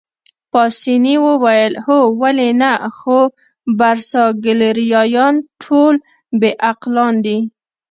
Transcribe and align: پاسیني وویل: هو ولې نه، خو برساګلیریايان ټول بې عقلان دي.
پاسیني 0.51 1.15
وویل: 1.27 1.73
هو 1.85 1.99
ولې 2.21 2.49
نه، 2.61 2.71
خو 2.97 3.17
برساګلیریايان 3.79 5.35
ټول 5.63 5.95
بې 6.39 6.51
عقلان 6.69 7.15
دي. 7.25 7.39